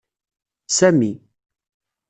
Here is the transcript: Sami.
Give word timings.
Sami. 0.77 1.11